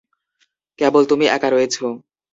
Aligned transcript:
কেবল 0.79 1.03
তুমি 1.05 1.25
একা 1.27 1.49
রয়েছো। 1.49 1.85